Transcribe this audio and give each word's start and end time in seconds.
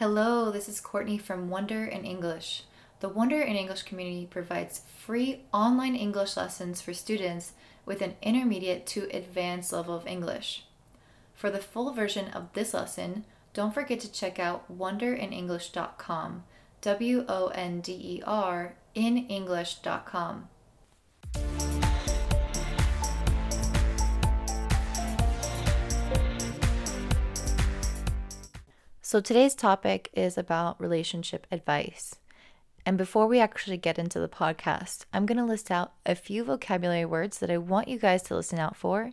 Hello, 0.00 0.50
this 0.50 0.66
is 0.66 0.80
Courtney 0.80 1.18
from 1.18 1.50
Wonder 1.50 1.84
in 1.84 2.06
English. 2.06 2.62
The 3.00 3.10
Wonder 3.10 3.42
in 3.42 3.54
English 3.54 3.82
community 3.82 4.24
provides 4.24 4.80
free 4.96 5.42
online 5.52 5.94
English 5.94 6.38
lessons 6.38 6.80
for 6.80 6.94
students 6.94 7.52
with 7.84 8.00
an 8.00 8.14
intermediate 8.22 8.86
to 8.86 9.14
advanced 9.14 9.74
level 9.74 9.94
of 9.94 10.06
English. 10.06 10.64
For 11.34 11.50
the 11.50 11.58
full 11.58 11.92
version 11.92 12.28
of 12.28 12.50
this 12.54 12.72
lesson, 12.72 13.26
don't 13.52 13.74
forget 13.74 14.00
to 14.00 14.10
check 14.10 14.38
out 14.38 14.74
wonderinenglish.com. 14.74 16.44
W 16.80 17.24
O 17.28 17.48
N 17.48 17.82
D 17.82 17.92
E 17.92 18.22
R 18.26 18.76
in 18.94 19.18
English.com. 19.26 20.48
So 29.10 29.20
today's 29.20 29.56
topic 29.56 30.08
is 30.12 30.38
about 30.38 30.80
relationship 30.80 31.44
advice. 31.50 32.14
And 32.86 32.96
before 32.96 33.26
we 33.26 33.40
actually 33.40 33.76
get 33.76 33.98
into 33.98 34.20
the 34.20 34.28
podcast, 34.28 35.04
I'm 35.12 35.26
going 35.26 35.36
to 35.38 35.44
list 35.44 35.68
out 35.68 35.94
a 36.06 36.14
few 36.14 36.44
vocabulary 36.44 37.04
words 37.04 37.40
that 37.40 37.50
I 37.50 37.58
want 37.58 37.88
you 37.88 37.98
guys 37.98 38.22
to 38.22 38.36
listen 38.36 38.60
out 38.60 38.76
for. 38.76 39.10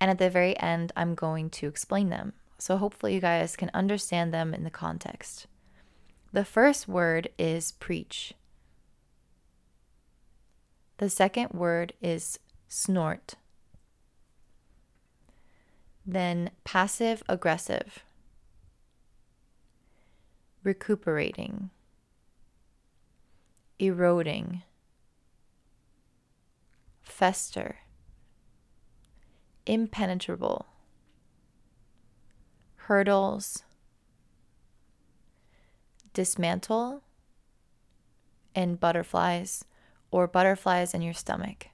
And 0.00 0.12
at 0.12 0.18
the 0.18 0.30
very 0.30 0.56
end, 0.60 0.92
I'm 0.94 1.16
going 1.16 1.50
to 1.50 1.66
explain 1.66 2.08
them. 2.08 2.34
So 2.58 2.76
hopefully, 2.76 3.14
you 3.14 3.20
guys 3.20 3.56
can 3.56 3.68
understand 3.74 4.32
them 4.32 4.54
in 4.54 4.62
the 4.62 4.70
context. 4.70 5.48
The 6.32 6.44
first 6.44 6.86
word 6.86 7.28
is 7.36 7.72
preach. 7.72 8.32
The 10.98 11.10
second 11.10 11.50
word 11.50 11.94
is 12.00 12.38
snort. 12.68 13.34
Then 16.06 16.50
passive 16.62 17.24
aggressive. 17.28 18.04
Recuperating. 20.66 21.70
Eroding. 23.78 24.64
Fester. 27.04 27.76
Impenetrable. 29.64 30.66
Hurdles 32.74 33.62
dismantle, 36.12 37.02
and 38.54 38.80
butterflies 38.80 39.64
or 40.10 40.26
butterflies 40.26 40.94
in 40.94 41.02
your 41.02 41.14
stomach. 41.14 41.68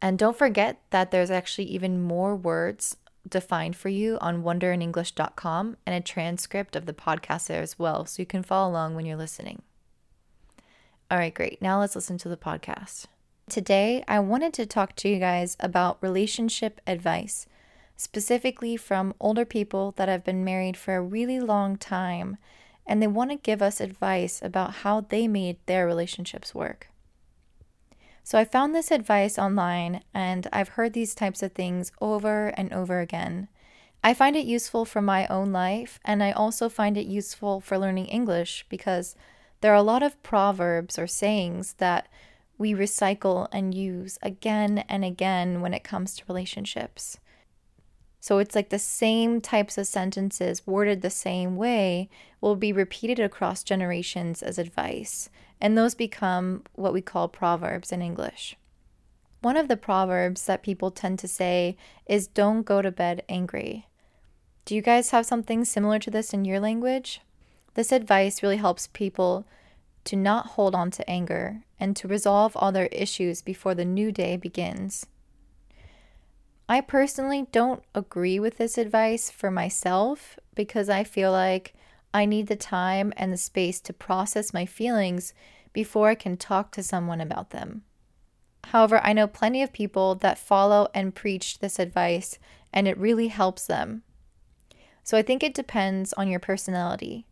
And 0.00 0.16
don't 0.16 0.36
forget 0.36 0.80
that 0.90 1.10
there's 1.10 1.30
actually 1.30 1.64
even 1.64 2.02
more 2.02 2.36
words 2.36 2.98
defined 3.28 3.76
for 3.76 3.88
you 3.88 4.18
on 4.20 4.42
wonderinenglish.com 4.42 5.76
and 5.86 5.94
a 5.94 6.00
transcript 6.00 6.76
of 6.76 6.86
the 6.86 6.92
podcast 6.92 7.46
there 7.46 7.62
as 7.62 7.78
well, 7.78 8.06
so 8.06 8.22
you 8.22 8.26
can 8.26 8.42
follow 8.42 8.70
along 8.70 8.94
when 8.94 9.06
you're 9.06 9.16
listening. 9.16 9.62
All 11.10 11.18
right, 11.18 11.34
great. 11.34 11.60
Now 11.60 11.80
let's 11.80 11.94
listen 11.94 12.18
to 12.18 12.28
the 12.28 12.36
podcast. 12.36 13.06
Today, 13.48 14.04
I 14.06 14.20
wanted 14.20 14.52
to 14.54 14.66
talk 14.66 14.94
to 14.96 15.08
you 15.08 15.18
guys 15.18 15.56
about 15.60 15.98
relationship 16.00 16.80
advice 16.86 17.46
specifically 18.00 18.78
from 18.78 19.12
older 19.20 19.44
people 19.44 19.92
that 19.96 20.08
have 20.08 20.24
been 20.24 20.42
married 20.42 20.74
for 20.74 20.96
a 20.96 21.02
really 21.02 21.38
long 21.38 21.76
time 21.76 22.38
and 22.86 23.02
they 23.02 23.06
want 23.06 23.30
to 23.30 23.36
give 23.36 23.60
us 23.60 23.78
advice 23.78 24.40
about 24.42 24.76
how 24.76 25.02
they 25.02 25.28
made 25.28 25.58
their 25.66 25.86
relationships 25.86 26.54
work. 26.54 26.88
So 28.22 28.38
I 28.38 28.44
found 28.44 28.74
this 28.74 28.90
advice 28.90 29.38
online 29.38 30.02
and 30.14 30.46
I've 30.52 30.70
heard 30.70 30.92
these 30.92 31.14
types 31.14 31.42
of 31.42 31.52
things 31.52 31.92
over 32.00 32.48
and 32.48 32.72
over 32.72 33.00
again. 33.00 33.48
I 34.02 34.14
find 34.14 34.36
it 34.36 34.46
useful 34.46 34.84
for 34.84 35.02
my 35.02 35.26
own 35.26 35.52
life 35.52 36.00
and 36.04 36.22
I 36.22 36.32
also 36.32 36.68
find 36.68 36.96
it 36.96 37.06
useful 37.06 37.60
for 37.60 37.78
learning 37.78 38.06
English 38.06 38.66
because 38.68 39.14
there 39.60 39.72
are 39.72 39.76
a 39.76 39.82
lot 39.82 40.02
of 40.02 40.22
proverbs 40.22 40.98
or 40.98 41.06
sayings 41.06 41.74
that 41.74 42.08
we 42.56 42.72
recycle 42.72 43.48
and 43.52 43.74
use 43.74 44.18
again 44.22 44.84
and 44.88 45.04
again 45.04 45.60
when 45.60 45.74
it 45.74 45.84
comes 45.84 46.14
to 46.14 46.24
relationships. 46.28 47.18
So 48.20 48.38
it's 48.38 48.54
like 48.54 48.68
the 48.68 48.78
same 48.78 49.40
types 49.40 49.78
of 49.78 49.86
sentences 49.86 50.66
worded 50.66 51.00
the 51.00 51.10
same 51.10 51.56
way 51.56 52.10
will 52.40 52.56
be 52.56 52.72
repeated 52.72 53.18
across 53.18 53.64
generations 53.64 54.42
as 54.42 54.58
advice, 54.58 55.30
and 55.60 55.76
those 55.76 55.94
become 55.94 56.64
what 56.74 56.92
we 56.92 57.02
call 57.02 57.28
proverbs 57.28 57.92
in 57.92 58.02
English. 58.02 58.56
One 59.40 59.56
of 59.56 59.68
the 59.68 59.76
proverbs 59.76 60.44
that 60.46 60.62
people 60.62 60.90
tend 60.90 61.18
to 61.20 61.28
say 61.28 61.76
is 62.06 62.26
don't 62.26 62.62
go 62.62 62.82
to 62.82 62.90
bed 62.90 63.22
angry. 63.28 63.86
Do 64.64 64.74
you 64.74 64.82
guys 64.82 65.10
have 65.10 65.26
something 65.26 65.64
similar 65.64 65.98
to 65.98 66.10
this 66.10 66.32
in 66.32 66.44
your 66.44 66.60
language? 66.60 67.20
This 67.74 67.92
advice 67.92 68.42
really 68.42 68.58
helps 68.58 68.88
people 68.88 69.46
to 70.04 70.16
not 70.16 70.48
hold 70.48 70.74
on 70.74 70.90
to 70.92 71.08
anger 71.08 71.62
and 71.78 71.96
to 71.96 72.08
resolve 72.08 72.56
all 72.56 72.72
their 72.72 72.86
issues 72.86 73.42
before 73.42 73.74
the 73.74 73.84
new 73.84 74.12
day 74.12 74.36
begins. 74.36 75.06
I 76.68 76.80
personally 76.80 77.46
don't 77.50 77.82
agree 77.94 78.38
with 78.38 78.58
this 78.58 78.78
advice 78.78 79.30
for 79.30 79.50
myself 79.50 80.38
because 80.54 80.88
I 80.88 81.02
feel 81.02 81.32
like 81.32 81.74
I 82.12 82.26
need 82.26 82.48
the 82.48 82.56
time 82.56 83.12
and 83.16 83.32
the 83.32 83.36
space 83.36 83.80
to 83.82 83.92
process 83.92 84.52
my 84.52 84.66
feelings 84.66 85.32
before 85.72 86.08
I 86.08 86.14
can 86.14 86.36
talk 86.36 86.72
to 86.72 86.82
someone 86.82 87.20
about 87.20 87.50
them. 87.50 87.82
However, 88.64 89.00
I 89.02 89.12
know 89.12 89.26
plenty 89.26 89.62
of 89.62 89.72
people 89.72 90.14
that 90.16 90.38
follow 90.38 90.88
and 90.94 91.14
preach 91.14 91.58
this 91.58 91.78
advice 91.78 92.38
and 92.72 92.86
it 92.86 92.98
really 92.98 93.28
helps 93.28 93.66
them. 93.66 94.02
So 95.02 95.16
I 95.16 95.22
think 95.22 95.42
it 95.42 95.54
depends 95.54 96.12
on 96.14 96.28
your 96.28 96.40
personality. 96.40 97.26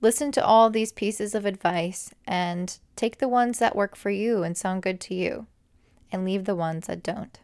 Listen 0.00 0.32
to 0.32 0.44
all 0.44 0.70
these 0.70 0.92
pieces 0.92 1.34
of 1.34 1.44
advice 1.44 2.12
and 2.26 2.78
take 2.96 3.18
the 3.18 3.28
ones 3.28 3.58
that 3.58 3.76
work 3.76 3.94
for 3.96 4.10
you 4.10 4.42
and 4.42 4.56
sound 4.56 4.82
good 4.82 4.98
to 5.02 5.14
you, 5.14 5.46
and 6.10 6.24
leave 6.24 6.46
the 6.46 6.56
ones 6.56 6.86
that 6.86 7.02
don't. 7.02 7.38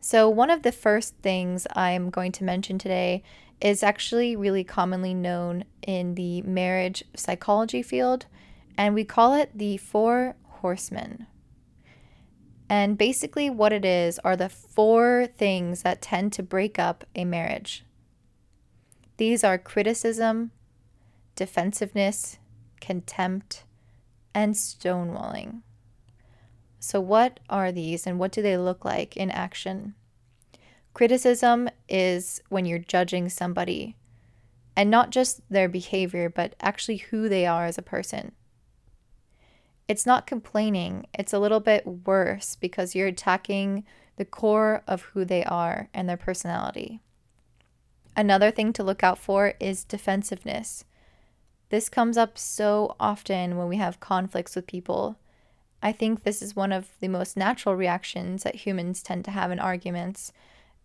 So, 0.00 0.28
one 0.28 0.50
of 0.50 0.62
the 0.62 0.72
first 0.72 1.14
things 1.18 1.66
I'm 1.74 2.10
going 2.10 2.32
to 2.32 2.44
mention 2.44 2.78
today 2.78 3.22
is 3.60 3.82
actually 3.82 4.36
really 4.36 4.64
commonly 4.64 5.14
known 5.14 5.64
in 5.86 6.14
the 6.14 6.42
marriage 6.42 7.04
psychology 7.14 7.82
field, 7.82 8.26
and 8.76 8.94
we 8.94 9.04
call 9.04 9.34
it 9.34 9.50
the 9.54 9.76
Four 9.76 10.36
Horsemen. 10.60 11.26
And 12.68 12.96
basically, 12.96 13.50
what 13.50 13.72
it 13.72 13.84
is 13.84 14.18
are 14.20 14.36
the 14.36 14.48
four 14.48 15.28
things 15.36 15.82
that 15.82 16.02
tend 16.02 16.32
to 16.34 16.42
break 16.42 16.78
up 16.78 17.04
a 17.14 17.24
marriage. 17.24 17.84
These 19.16 19.44
are 19.44 19.58
criticism, 19.58 20.50
defensiveness, 21.36 22.38
contempt, 22.80 23.64
and 24.34 24.54
stonewalling. 24.54 25.62
So, 26.80 27.00
what 27.00 27.40
are 27.48 27.70
these 27.70 28.06
and 28.06 28.18
what 28.18 28.32
do 28.32 28.42
they 28.42 28.58
look 28.58 28.84
like 28.84 29.16
in 29.16 29.30
action? 29.30 29.94
Criticism 30.94 31.68
is 31.88 32.40
when 32.48 32.64
you're 32.64 32.78
judging 32.78 33.28
somebody 33.28 33.96
and 34.76 34.90
not 34.90 35.10
just 35.10 35.40
their 35.50 35.68
behavior, 35.68 36.30
but 36.30 36.54
actually 36.60 36.98
who 36.98 37.28
they 37.28 37.46
are 37.46 37.66
as 37.66 37.76
a 37.76 37.82
person. 37.82 38.32
It's 39.86 40.06
not 40.06 40.26
complaining, 40.26 41.06
it's 41.12 41.32
a 41.32 41.38
little 41.38 41.60
bit 41.60 41.86
worse 42.06 42.56
because 42.56 42.94
you're 42.94 43.08
attacking 43.08 43.84
the 44.16 44.24
core 44.24 44.82
of 44.86 45.02
who 45.02 45.24
they 45.24 45.44
are 45.44 45.88
and 45.92 46.08
their 46.08 46.16
personality. 46.16 47.00
Another 48.16 48.50
thing 48.50 48.72
to 48.72 48.84
look 48.84 49.02
out 49.02 49.18
for 49.18 49.54
is 49.60 49.84
defensiveness. 49.84 50.84
This 51.68 51.88
comes 51.88 52.16
up 52.16 52.38
so 52.38 52.94
often 53.00 53.56
when 53.56 53.68
we 53.68 53.76
have 53.76 54.00
conflicts 54.00 54.54
with 54.54 54.66
people 54.66 55.18
I 55.84 55.92
think 55.92 56.22
this 56.22 56.40
is 56.40 56.56
one 56.56 56.72
of 56.72 56.88
the 57.00 57.08
most 57.08 57.36
natural 57.36 57.76
reactions 57.76 58.42
that 58.42 58.54
humans 58.54 59.02
tend 59.02 59.26
to 59.26 59.30
have 59.30 59.50
in 59.50 59.60
arguments 59.60 60.32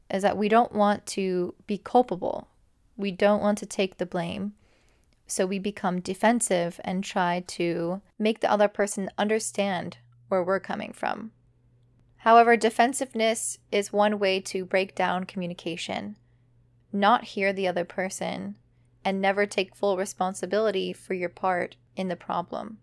is 0.09 0.23
that 0.23 0.37
we 0.37 0.49
don't 0.49 0.73
want 0.73 1.05
to 1.07 1.53
be 1.67 1.77
culpable. 1.77 2.47
We 2.97 3.11
don't 3.11 3.41
want 3.41 3.57
to 3.59 3.65
take 3.65 3.97
the 3.97 4.05
blame. 4.05 4.53
So 5.27 5.45
we 5.45 5.59
become 5.59 6.01
defensive 6.01 6.79
and 6.83 7.03
try 7.03 7.43
to 7.47 8.01
make 8.17 8.39
the 8.39 8.51
other 8.51 8.67
person 8.67 9.09
understand 9.17 9.97
where 10.27 10.43
we're 10.43 10.59
coming 10.59 10.91
from. 10.91 11.31
However, 12.17 12.57
defensiveness 12.57 13.59
is 13.71 13.93
one 13.93 14.19
way 14.19 14.41
to 14.41 14.65
break 14.65 14.95
down 14.95 15.23
communication, 15.23 16.17
not 16.91 17.23
hear 17.23 17.53
the 17.53 17.67
other 17.67 17.85
person, 17.85 18.55
and 19.05 19.21
never 19.21 19.45
take 19.45 19.75
full 19.75 19.95
responsibility 19.95 20.91
for 20.91 21.13
your 21.13 21.29
part 21.29 21.77
in 21.95 22.09
the 22.09 22.15
problem. 22.15 22.79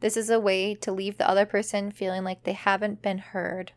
This 0.00 0.16
is 0.16 0.30
a 0.30 0.40
way 0.40 0.74
to 0.76 0.92
leave 0.92 1.18
the 1.18 1.28
other 1.28 1.46
person 1.46 1.90
feeling 1.90 2.24
like 2.24 2.42
they 2.42 2.52
haven't 2.52 3.02
been 3.02 3.18
heard. 3.18 3.72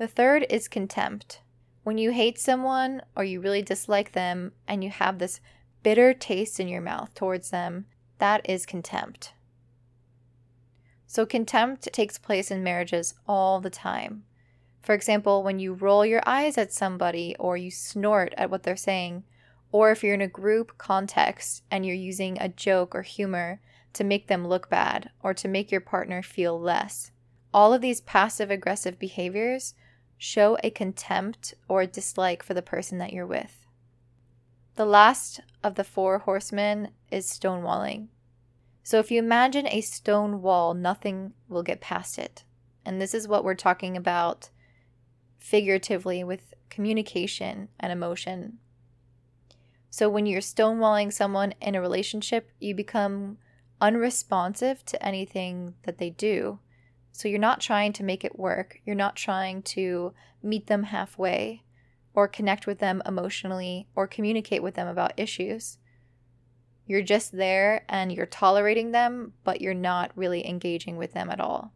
The 0.00 0.08
third 0.08 0.46
is 0.48 0.66
contempt. 0.66 1.42
When 1.82 1.98
you 1.98 2.12
hate 2.12 2.38
someone 2.38 3.02
or 3.14 3.22
you 3.22 3.38
really 3.38 3.60
dislike 3.60 4.12
them 4.12 4.52
and 4.66 4.82
you 4.82 4.88
have 4.88 5.18
this 5.18 5.42
bitter 5.82 6.14
taste 6.14 6.58
in 6.58 6.68
your 6.68 6.80
mouth 6.80 7.14
towards 7.14 7.50
them, 7.50 7.84
that 8.16 8.40
is 8.48 8.64
contempt. 8.64 9.34
So, 11.06 11.26
contempt 11.26 11.86
takes 11.92 12.16
place 12.16 12.50
in 12.50 12.64
marriages 12.64 13.12
all 13.28 13.60
the 13.60 13.68
time. 13.68 14.24
For 14.80 14.94
example, 14.94 15.42
when 15.42 15.58
you 15.58 15.74
roll 15.74 16.06
your 16.06 16.22
eyes 16.24 16.56
at 16.56 16.72
somebody 16.72 17.36
or 17.38 17.58
you 17.58 17.70
snort 17.70 18.32
at 18.38 18.50
what 18.50 18.62
they're 18.62 18.76
saying, 18.76 19.24
or 19.70 19.90
if 19.90 20.02
you're 20.02 20.14
in 20.14 20.22
a 20.22 20.28
group 20.28 20.78
context 20.78 21.62
and 21.70 21.84
you're 21.84 21.94
using 21.94 22.38
a 22.40 22.48
joke 22.48 22.94
or 22.94 23.02
humor 23.02 23.60
to 23.92 24.02
make 24.02 24.28
them 24.28 24.48
look 24.48 24.70
bad 24.70 25.10
or 25.22 25.34
to 25.34 25.46
make 25.46 25.70
your 25.70 25.82
partner 25.82 26.22
feel 26.22 26.58
less. 26.58 27.10
All 27.52 27.74
of 27.74 27.82
these 27.82 28.00
passive 28.00 28.50
aggressive 28.50 28.98
behaviors 28.98 29.74
show 30.22 30.58
a 30.62 30.68
contempt 30.68 31.54
or 31.66 31.86
dislike 31.86 32.42
for 32.42 32.52
the 32.52 32.60
person 32.60 32.98
that 32.98 33.10
you're 33.10 33.26
with. 33.26 33.66
The 34.74 34.84
last 34.84 35.40
of 35.64 35.76
the 35.76 35.82
four 35.82 36.18
horsemen 36.18 36.90
is 37.10 37.26
stonewalling. 37.26 38.08
So 38.82 38.98
if 38.98 39.10
you 39.10 39.18
imagine 39.18 39.66
a 39.66 39.80
stone 39.80 40.42
wall, 40.42 40.74
nothing 40.74 41.32
will 41.48 41.62
get 41.62 41.80
past 41.80 42.18
it. 42.18 42.44
And 42.84 43.00
this 43.00 43.14
is 43.14 43.26
what 43.26 43.44
we're 43.44 43.54
talking 43.54 43.96
about 43.96 44.50
figuratively 45.38 46.22
with 46.22 46.52
communication 46.68 47.68
and 47.80 47.90
emotion. 47.90 48.58
So 49.88 50.10
when 50.10 50.26
you're 50.26 50.42
stonewalling 50.42 51.14
someone 51.14 51.54
in 51.62 51.74
a 51.74 51.80
relationship, 51.80 52.50
you 52.60 52.74
become 52.74 53.38
unresponsive 53.80 54.84
to 54.84 55.02
anything 55.02 55.76
that 55.84 55.96
they 55.96 56.10
do. 56.10 56.58
So 57.12 57.28
you're 57.28 57.38
not 57.38 57.60
trying 57.60 57.92
to 57.94 58.04
make 58.04 58.24
it 58.24 58.38
work. 58.38 58.80
You're 58.84 58.96
not 58.96 59.16
trying 59.16 59.62
to 59.62 60.14
meet 60.42 60.66
them 60.66 60.84
halfway 60.84 61.64
or 62.14 62.28
connect 62.28 62.66
with 62.66 62.78
them 62.78 63.02
emotionally 63.06 63.88
or 63.94 64.06
communicate 64.06 64.62
with 64.62 64.74
them 64.74 64.88
about 64.88 65.18
issues. 65.18 65.78
You're 66.86 67.02
just 67.02 67.36
there 67.36 67.84
and 67.88 68.10
you're 68.10 68.26
tolerating 68.26 68.90
them, 68.90 69.34
but 69.44 69.60
you're 69.60 69.74
not 69.74 70.10
really 70.16 70.46
engaging 70.46 70.96
with 70.96 71.12
them 71.12 71.30
at 71.30 71.40
all. 71.40 71.72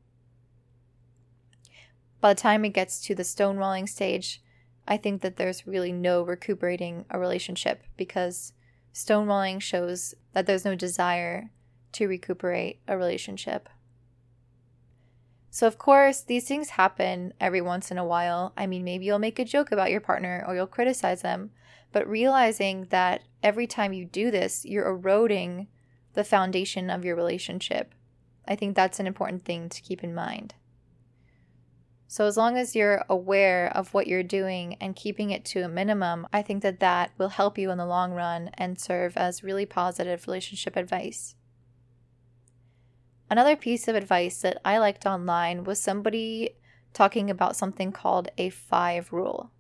By 2.21 2.35
the 2.35 2.41
time 2.41 2.65
it 2.65 2.71
gets 2.71 3.01
to 3.03 3.15
the 3.15 3.23
stonewalling 3.23 3.89
stage, 3.89 4.43
I 4.89 4.97
think 4.97 5.23
that 5.23 5.37
there's 5.37 5.67
really 5.67 5.93
no 5.93 6.23
recuperating 6.23 7.05
a 7.11 7.19
relationship 7.19 7.85
because 7.97 8.55
stonewalling 8.93 9.61
shows 9.61 10.15
that 10.33 10.47
there's 10.47 10.65
no 10.65 10.75
desire 10.75 11.51
to 11.93 12.09
recuperate 12.09 12.81
a 12.89 12.97
relationship. 12.97 13.69
So, 15.55 15.69
of 15.69 15.79
course, 15.79 16.21
these 16.21 16.49
things 16.49 16.71
happen 16.71 17.33
every 17.41 17.61
once 17.61 17.93
in 17.93 17.97
a 17.97 18.05
while. 18.05 18.53
I 18.57 18.67
mean, 18.67 18.83
maybe 18.83 19.05
you'll 19.05 19.21
make 19.21 19.39
a 19.39 19.45
joke 19.45 19.71
about 19.71 19.93
your 19.93 20.01
partner 20.01 20.45
or 20.49 20.57
you'll 20.57 20.67
criticize 20.67 21.23
them, 21.23 21.53
but 21.93 22.09
realizing 22.09 22.87
that 22.91 23.23
every 23.41 23.69
time 23.69 23.93
you 23.93 24.05
do 24.05 24.33
this, 24.33 24.65
you're 24.65 24.89
eroding 24.89 25.69
the 26.15 26.25
foundation 26.25 26.91
of 26.91 27.05
your 27.05 27.15
relationship. 27.15 27.95
I 28.49 28.57
think 28.57 28.75
that's 28.75 28.99
an 28.99 29.07
important 29.07 29.45
thing 29.45 29.69
to 29.69 29.81
keep 29.81 30.03
in 30.03 30.13
mind. 30.13 30.57
So, 32.09 32.27
as 32.27 32.37
long 32.37 32.57
as 32.57 32.75
you're 32.75 33.05
aware 33.09 33.71
of 33.77 33.95
what 33.95 34.09
you're 34.09 34.25
doing 34.25 34.75
and 34.81 34.97
keeping 34.97 35.31
it 35.31 35.45
to 35.45 35.63
a 35.63 35.69
minimum, 35.69 36.27
I 36.33 36.43
think 36.43 36.65
that 36.65 36.81
that 36.81 37.13
will 37.17 37.29
help 37.29 37.59
you 37.59 37.71
in 37.71 37.79
the 37.79 37.87
long 37.87 38.11
run 38.11 38.51
and 38.55 38.77
serve 38.77 39.17
as 39.17 39.45
really 39.45 39.67
positive 39.67 40.27
relationship 40.27 40.75
advice. 40.75 41.37
Another 43.35 43.57
piece 43.57 43.89
of 43.89 43.97
advice 43.97 44.43
that 44.43 44.61
I 44.65 44.79
liked 44.79 45.07
online 45.07 45.65
was 45.65 45.81
somebody 45.81 46.51
talking 46.93 47.29
about 47.29 47.57
something 47.57 47.91
called 47.91 48.29
a 48.39 48.49
five 48.49 49.13
rule. 49.13 49.51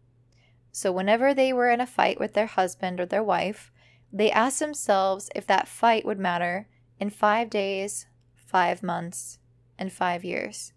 So, 0.71 0.93
whenever 0.93 1.35
they 1.35 1.53
were 1.53 1.69
in 1.69 1.81
a 1.81 1.85
fight 1.85 2.21
with 2.21 2.35
their 2.35 2.47
husband 2.47 3.01
or 3.01 3.07
their 3.07 3.21
wife, 3.25 3.73
they 4.13 4.31
asked 4.31 4.61
themselves 4.61 5.29
if 5.35 5.45
that 5.49 5.67
fight 5.67 6.07
would 6.07 6.21
matter 6.21 6.69
in 7.01 7.11
five 7.11 7.51
days, 7.51 8.07
five 8.37 8.81
months, 8.81 9.41
and 9.77 9.93
five 9.93 10.25
years. 10.25 10.73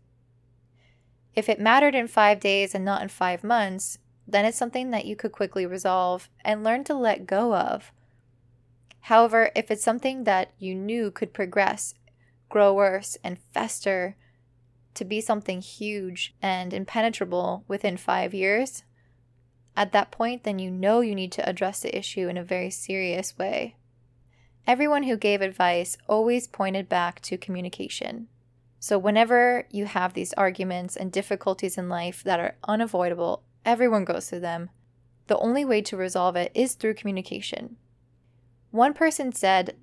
If 1.35 1.49
it 1.49 1.59
mattered 1.59 1.93
in 1.93 2.07
five 2.07 2.39
days 2.39 2.73
and 2.73 2.83
not 2.83 3.03
in 3.03 3.09
five 3.09 3.43
months, 3.43 3.99
then 4.27 4.43
it's 4.43 4.57
something 4.57 4.89
that 4.89 5.05
you 5.05 5.15
could 5.15 5.31
quickly 5.31 5.67
resolve 5.67 6.31
and 6.43 6.63
learn 6.63 6.83
to 6.85 6.95
let 6.95 7.27
go 7.27 7.53
of. 7.53 7.91
However, 9.01 9.51
if 9.55 9.69
it's 9.69 9.83
something 9.83 10.23
that 10.23 10.51
you 10.57 10.73
knew 10.73 11.11
could 11.11 11.31
progress 11.31 11.93
grow 12.49 12.73
worse 12.73 13.17
and 13.23 13.39
fester 13.53 14.15
to 14.93 15.05
be 15.05 15.21
something 15.21 15.61
huge 15.61 16.35
and 16.41 16.73
impenetrable 16.73 17.63
within 17.67 17.97
five 17.97 18.33
years, 18.33 18.83
at 19.77 19.91
that 19.91 20.09
point, 20.09 20.43
then 20.43 20.57
you 20.57 20.71
know 20.71 21.01
you 21.01 21.13
need 21.13 21.31
to 21.33 21.47
address 21.47 21.81
the 21.81 21.95
issue 21.95 22.27
in 22.27 22.35
a 22.35 22.43
very 22.43 22.71
serious 22.71 23.37
way. 23.37 23.75
Everyone 24.65 25.03
who 25.03 25.15
gave 25.15 25.39
advice 25.39 25.97
always 26.09 26.47
pointed 26.47 26.89
back 26.89 27.21
to 27.21 27.37
communication. 27.37 28.27
So, 28.79 28.97
whenever 28.97 29.67
you 29.69 29.85
have 29.85 30.13
these 30.13 30.33
arguments 30.33 30.95
and 30.95 31.11
difficulties 31.11 31.77
in 31.77 31.89
life 31.89 32.23
that 32.23 32.39
are 32.39 32.57
unavoidable, 32.67 33.43
everyone 33.65 34.03
goes 34.03 34.29
through 34.29 34.39
them. 34.39 34.71
The 35.27 35.37
only 35.37 35.63
way 35.63 35.81
to 35.83 35.95
resolve 35.95 36.35
it 36.35 36.51
is 36.55 36.73
through 36.73 36.95
communication. 36.95 37.77
One 38.71 38.93
person 38.93 39.31
said, 39.31 39.77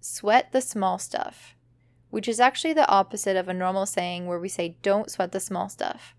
Sweat 0.00 0.52
the 0.52 0.60
small 0.60 0.98
stuff 0.98 1.56
which 2.10 2.28
is 2.28 2.40
actually 2.40 2.72
the 2.72 2.88
opposite 2.88 3.36
of 3.36 3.48
a 3.48 3.54
normal 3.54 3.86
saying 3.86 4.26
where 4.26 4.38
we 4.38 4.48
say, 4.48 4.76
don't 4.82 5.10
sweat 5.10 5.32
the 5.32 5.40
small 5.40 5.68
stuff. 5.68 6.14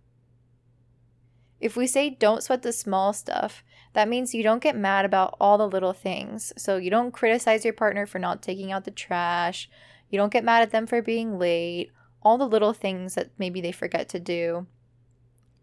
If 1.59 1.75
we 1.75 1.87
say, 1.87 2.09
don't 2.09 2.43
sweat 2.43 2.61
the 2.61 2.71
small 2.71 3.11
stuff, 3.11 3.63
that 3.93 4.07
means 4.07 4.33
you 4.33 4.43
don't 4.43 4.63
get 4.63 4.77
mad 4.77 5.03
about 5.03 5.35
all 5.39 5.57
the 5.57 5.67
little 5.67 5.93
things. 5.93 6.53
So 6.57 6.77
you 6.77 6.89
don't 6.89 7.11
criticize 7.11 7.65
your 7.65 7.73
partner 7.73 8.05
for 8.05 8.19
not 8.19 8.41
taking 8.41 8.71
out 8.71 8.85
the 8.85 8.91
trash, 8.91 9.69
you 10.09 10.17
don't 10.17 10.33
get 10.33 10.43
mad 10.43 10.61
at 10.61 10.71
them 10.71 10.87
for 10.87 11.01
being 11.01 11.37
late, 11.37 11.91
all 12.21 12.37
the 12.37 12.47
little 12.47 12.73
things 12.73 13.15
that 13.15 13.29
maybe 13.37 13.61
they 13.61 13.71
forget 13.71 14.09
to 14.09 14.19
do. 14.19 14.67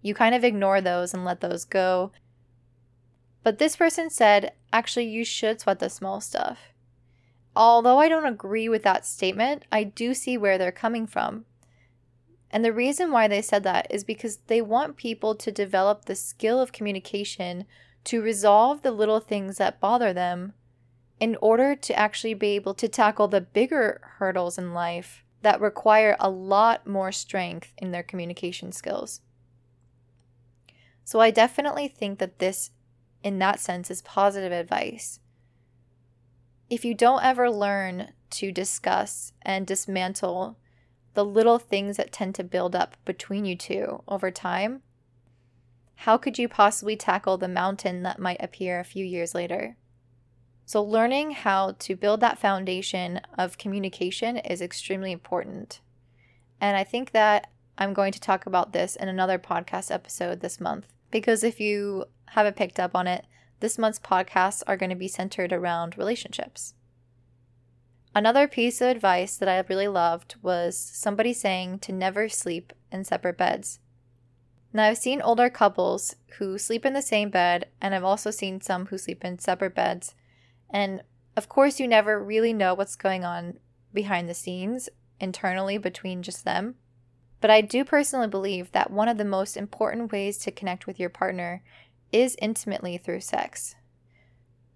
You 0.03 0.15
kind 0.15 0.35
of 0.35 0.45
ignore 0.45 0.81
those 0.81 1.15
and 1.15 1.25
let 1.25 1.41
those 1.41 1.65
go. 1.65 2.13
But 3.43 3.59
this 3.59 3.77
person 3.77 4.11
said, 4.11 4.53
actually, 4.73 5.07
you 5.07 5.25
should 5.25 5.61
sweat 5.61 5.79
the 5.79 5.89
small 5.89 6.21
stuff. 6.21 6.59
Although 7.57 7.99
I 7.99 8.09
don't 8.11 8.27
agree 8.27 8.69
with 8.69 8.83
that 8.83 9.07
statement, 9.07 9.65
I 9.73 9.83
do 9.83 10.13
see 10.13 10.37
where 10.37 10.59
they're 10.59 10.71
coming 10.71 11.07
from. 11.07 11.47
And 12.51 12.63
the 12.63 12.73
reason 12.73 13.11
why 13.11 13.29
they 13.29 13.41
said 13.41 13.63
that 13.65 13.87
is 13.91 14.05
because 14.05 14.37
they 14.47 14.61
want 14.61 14.99
people 14.99 15.35
to 15.35 15.51
develop 15.51 16.05
the 16.05 16.15
skill 16.15 16.61
of 16.61 16.73
communication 16.73 17.65
to 18.05 18.21
resolve 18.21 18.83
the 18.83 18.91
little 18.91 19.21
things 19.21 19.57
that 19.57 19.81
bother 19.81 20.13
them 20.13 20.53
in 21.19 21.35
order 21.41 21.75
to 21.75 21.99
actually 21.99 22.35
be 22.35 22.49
able 22.49 22.75
to 22.75 22.89
tackle 22.89 23.27
the 23.27 23.41
bigger 23.41 24.03
hurdles 24.19 24.59
in 24.59 24.75
life 24.75 25.25
that 25.41 25.61
require 25.61 26.15
a 26.21 26.29
lot 26.29 26.87
more 26.87 27.11
strength 27.11 27.73
in 27.79 27.91
their 27.91 28.03
communication 28.03 28.71
skills. 28.71 29.23
So 31.05 31.21
I 31.21 31.31
definitely 31.31 31.89
think 31.89 32.19
that 32.19 32.39
this, 32.39 32.71
in 33.23 33.39
that 33.39 33.61
sense, 33.61 33.91
is 33.91 34.03
positive 34.03 34.53
advice 34.53 35.21
if 36.69 36.85
you 36.85 36.95
don't 36.95 37.25
ever 37.25 37.51
learn 37.51 38.13
to 38.31 38.51
discuss 38.51 39.33
and 39.43 39.67
dismantle 39.67 40.59
the 41.15 41.25
little 41.25 41.59
things 41.59 41.97
that 41.97 42.13
tend 42.13 42.35
to 42.35 42.45
build 42.45 42.75
up 42.75 42.97
between 43.05 43.45
you 43.45 43.57
two 43.57 44.03
over 44.09 44.31
time, 44.31 44.83
how 46.01 46.19
could 46.19 46.39
you 46.39 46.49
possibly 46.49 46.97
tackle 46.97 47.39
the 47.39 47.49
mountain 47.49 48.03
that 48.03 48.19
might 48.19 48.43
appear 48.43 48.79
a 48.79 48.85
few 48.85 49.05
years 49.05 49.35
later? 49.35 49.77
So, 50.67 50.83
learning 50.83 51.31
how 51.31 51.77
to 51.79 51.97
build 51.97 52.21
that 52.21 52.39
foundation 52.39 53.21
of 53.39 53.57
communication 53.57 54.37
is 54.37 54.61
extremely 54.61 55.13
important. 55.13 55.81
And 56.61 56.77
I 56.77 56.85
think 56.85 57.13
that 57.13 57.51
I'm 57.79 57.95
going 57.95 58.13
to 58.13 58.21
talk 58.21 58.47
about 58.47 58.73
this 58.73 58.97
in 58.97 59.09
another 59.09 59.39
podcast 59.39 59.91
episode 59.91 60.41
this 60.41 60.61
month 60.61 60.87
because 61.11 61.45
if 61.45 61.61
you 61.61 62.07
haven't 62.27 62.57
picked 62.57 62.81
up 62.81 62.95
on 62.95 63.07
it, 63.07 63.25
this 63.61 63.79
month's 63.79 63.99
podcasts 63.99 64.63
are 64.67 64.77
going 64.77 64.91
to 64.91 64.97
be 64.97 65.09
centered 65.09 65.53
around 65.53 65.97
relationships. 65.97 66.75
Another 68.15 68.49
piece 68.49 68.81
of 68.81 68.89
advice 68.89 69.37
that 69.37 69.49
I 69.49 69.63
really 69.69 69.89
loved 69.89 70.37
was 70.43 70.79
somebody 70.79 71.33
saying 71.33 71.81
to 71.81 71.93
never 71.93 72.29
sleep 72.29 72.73
in 72.91 73.05
separate 73.05 73.37
beds. 73.37 73.79
Now, 74.73 74.85
I've 74.85 74.99
seen 74.99 75.23
older 75.23 75.51
couples 75.51 76.17
who 76.39 76.59
sleep 76.59 76.85
in 76.85 76.93
the 76.93 77.03
same 77.03 77.31
bed, 77.31 77.69
and 77.81 77.95
I've 77.95 78.05
also 78.05 78.31
seen 78.31 78.61
some 78.61 78.87
who 78.87 78.99
sleep 78.99 79.25
in 79.25 79.39
separate 79.39 79.75
beds. 79.75 80.15
And 80.71 81.03
of 81.37 81.49
course, 81.49 81.79
you 81.79 81.87
never 81.87 82.23
really 82.23 82.53
know 82.53 82.75
what's 82.75 82.97
going 82.97 83.25
on 83.25 83.59
behind 83.93 84.29
the 84.29 84.35
scenes 84.35 84.89
internally 85.21 85.79
between 85.79 86.23
just 86.23 86.45
them. 86.45 86.77
But 87.41 87.51
I 87.51 87.61
do 87.61 87.85
personally 87.85 88.29
believe 88.29 88.73
that 88.73 88.91
one 88.91 89.09
of 89.09 89.19
the 89.19 89.25
most 89.25 89.57
important 89.57 90.11
ways 90.11 90.39
to 90.39 90.51
connect 90.51 90.87
with 90.87 90.99
your 90.99 91.11
partner 91.11 91.63
is 92.23 92.37
intimately 92.41 92.99
through 92.99 93.21
sex. 93.21 93.75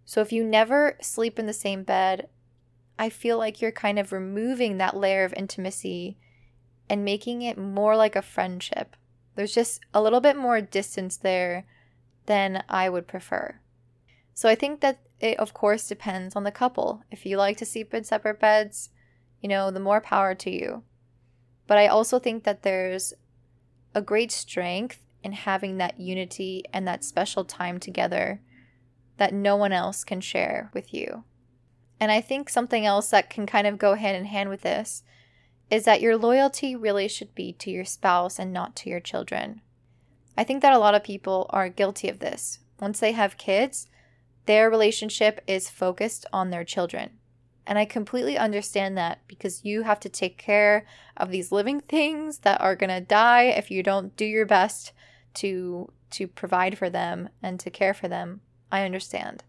So 0.04 0.20
if 0.20 0.32
you 0.32 0.44
never 0.44 0.96
sleep 1.00 1.38
in 1.38 1.46
the 1.46 1.52
same 1.52 1.82
bed, 1.82 2.28
I 2.98 3.08
feel 3.08 3.38
like 3.38 3.60
you're 3.60 3.72
kind 3.72 3.98
of 3.98 4.12
removing 4.12 4.78
that 4.78 4.96
layer 4.96 5.24
of 5.24 5.32
intimacy 5.34 6.18
and 6.88 7.04
making 7.04 7.42
it 7.42 7.56
more 7.56 7.96
like 7.96 8.16
a 8.16 8.22
friendship. 8.22 8.96
There's 9.36 9.54
just 9.54 9.80
a 9.94 10.02
little 10.02 10.20
bit 10.20 10.36
more 10.36 10.60
distance 10.60 11.16
there 11.16 11.64
than 12.26 12.64
I 12.68 12.88
would 12.88 13.06
prefer. 13.06 13.60
So 14.34 14.48
I 14.48 14.54
think 14.54 14.80
that 14.80 15.00
it, 15.20 15.38
of 15.38 15.54
course, 15.54 15.86
depends 15.86 16.34
on 16.34 16.44
the 16.44 16.50
couple. 16.50 17.02
If 17.10 17.24
you 17.24 17.36
like 17.36 17.56
to 17.58 17.66
sleep 17.66 17.94
in 17.94 18.04
separate 18.04 18.40
beds, 18.40 18.90
you 19.40 19.48
know, 19.48 19.70
the 19.70 19.80
more 19.80 20.00
power 20.00 20.34
to 20.34 20.50
you. 20.50 20.82
But 21.66 21.78
I 21.78 21.86
also 21.86 22.18
think 22.18 22.44
that 22.44 22.62
there's 22.62 23.14
a 23.94 24.02
great 24.02 24.32
strength 24.32 25.00
in 25.22 25.32
having 25.32 25.78
that 25.78 26.00
unity 26.00 26.64
and 26.72 26.86
that 26.86 27.04
special 27.04 27.44
time 27.44 27.78
together 27.78 28.40
that 29.16 29.34
no 29.34 29.56
one 29.56 29.72
else 29.72 30.02
can 30.04 30.20
share 30.20 30.70
with 30.72 30.94
you. 30.94 31.24
And 32.00 32.10
I 32.10 32.22
think 32.22 32.48
something 32.48 32.86
else 32.86 33.10
that 33.10 33.28
can 33.28 33.46
kind 33.46 33.66
of 33.66 33.78
go 33.78 33.94
hand 33.94 34.16
in 34.16 34.24
hand 34.24 34.48
with 34.48 34.62
this 34.62 35.02
is 35.70 35.84
that 35.84 36.00
your 36.00 36.16
loyalty 36.16 36.74
really 36.74 37.06
should 37.06 37.34
be 37.34 37.52
to 37.52 37.70
your 37.70 37.84
spouse 37.84 38.38
and 38.38 38.52
not 38.52 38.74
to 38.76 38.90
your 38.90 39.00
children. 39.00 39.60
I 40.36 40.44
think 40.44 40.62
that 40.62 40.72
a 40.72 40.78
lot 40.78 40.94
of 40.94 41.04
people 41.04 41.46
are 41.50 41.68
guilty 41.68 42.08
of 42.08 42.18
this. 42.18 42.60
Once 42.80 42.98
they 42.98 43.12
have 43.12 43.36
kids, 43.36 43.88
their 44.46 44.70
relationship 44.70 45.42
is 45.46 45.68
focused 45.68 46.24
on 46.32 46.50
their 46.50 46.64
children. 46.64 47.10
And 47.66 47.78
I 47.78 47.84
completely 47.84 48.38
understand 48.38 48.96
that 48.96 49.20
because 49.28 49.64
you 49.64 49.82
have 49.82 50.00
to 50.00 50.08
take 50.08 50.38
care 50.38 50.86
of 51.16 51.30
these 51.30 51.52
living 51.52 51.80
things 51.80 52.38
that 52.38 52.60
are 52.60 52.74
going 52.74 52.90
to 52.90 53.00
die 53.00 53.44
if 53.44 53.70
you 53.70 53.82
don't 53.82 54.16
do 54.16 54.24
your 54.24 54.46
best 54.46 54.92
to 55.34 55.92
to 56.10 56.26
provide 56.26 56.76
for 56.76 56.90
them 56.90 57.28
and 57.42 57.60
to 57.60 57.70
care 57.70 57.94
for 57.94 58.08
them. 58.08 58.40
I 58.72 58.84
understand. 58.84 59.44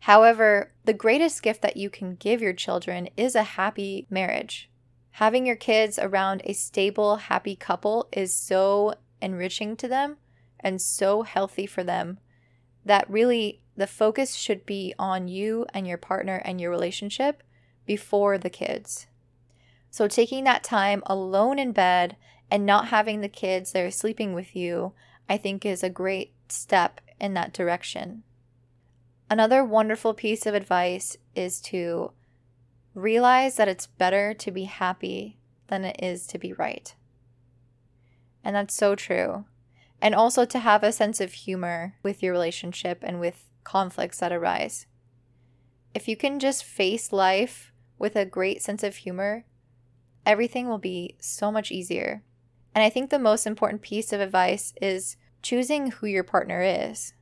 However, 0.00 0.72
the 0.84 0.92
greatest 0.92 1.42
gift 1.42 1.62
that 1.62 1.76
you 1.76 1.90
can 1.90 2.16
give 2.16 2.42
your 2.42 2.52
children 2.52 3.08
is 3.16 3.34
a 3.34 3.42
happy 3.42 4.06
marriage. 4.10 4.68
Having 5.12 5.46
your 5.46 5.56
kids 5.56 5.98
around 5.98 6.42
a 6.44 6.54
stable, 6.54 7.16
happy 7.16 7.54
couple 7.54 8.08
is 8.12 8.34
so 8.34 8.94
enriching 9.20 9.76
to 9.76 9.88
them 9.88 10.16
and 10.58 10.80
so 10.80 11.22
healthy 11.22 11.66
for 11.66 11.84
them 11.84 12.18
that 12.84 13.08
really 13.10 13.60
the 13.76 13.86
focus 13.86 14.34
should 14.34 14.66
be 14.66 14.94
on 14.98 15.28
you 15.28 15.66
and 15.74 15.86
your 15.86 15.98
partner 15.98 16.40
and 16.44 16.60
your 16.60 16.70
relationship 16.70 17.42
before 17.86 18.38
the 18.38 18.50
kids. 18.50 19.06
So, 19.90 20.06
taking 20.06 20.44
that 20.44 20.62
time 20.62 21.02
alone 21.06 21.58
in 21.58 21.72
bed 21.72 22.16
and 22.50 22.66
not 22.66 22.88
having 22.88 23.20
the 23.20 23.28
kids 23.28 23.72
that 23.72 23.84
are 23.84 23.90
sleeping 23.90 24.34
with 24.34 24.56
you, 24.56 24.92
I 25.28 25.36
think 25.36 25.64
is 25.64 25.82
a 25.82 25.90
great 25.90 26.32
step 26.48 27.00
in 27.20 27.34
that 27.34 27.52
direction. 27.52 28.24
Another 29.30 29.64
wonderful 29.64 30.12
piece 30.12 30.46
of 30.46 30.54
advice 30.54 31.16
is 31.36 31.60
to 31.62 32.12
realize 32.94 33.56
that 33.56 33.68
it's 33.68 33.86
better 33.86 34.34
to 34.34 34.50
be 34.50 34.64
happy 34.64 35.38
than 35.68 35.84
it 35.84 35.96
is 36.02 36.26
to 36.26 36.38
be 36.38 36.52
right. 36.52 36.94
And 38.42 38.56
that's 38.56 38.74
so 38.74 38.96
true. 38.96 39.44
And 40.02 40.14
also 40.14 40.44
to 40.46 40.58
have 40.58 40.82
a 40.82 40.92
sense 40.92 41.20
of 41.20 41.32
humor 41.32 41.94
with 42.02 42.22
your 42.22 42.32
relationship 42.32 43.00
and 43.02 43.20
with 43.20 43.44
conflicts 43.62 44.18
that 44.18 44.32
arise. 44.32 44.86
If 45.94 46.08
you 46.08 46.16
can 46.16 46.40
just 46.40 46.64
face 46.64 47.12
life 47.12 47.72
with 47.98 48.16
a 48.16 48.24
great 48.24 48.62
sense 48.62 48.82
of 48.82 48.96
humor, 48.96 49.44
everything 50.24 50.68
will 50.68 50.78
be 50.78 51.16
so 51.20 51.52
much 51.52 51.70
easier. 51.70 52.22
And 52.74 52.84
I 52.84 52.90
think 52.90 53.10
the 53.10 53.18
most 53.18 53.46
important 53.46 53.82
piece 53.82 54.12
of 54.12 54.20
advice 54.20 54.72
is 54.80 55.16
choosing 55.42 55.90
who 55.90 56.06
your 56.06 56.24
partner 56.24 56.62
is. 56.62 57.14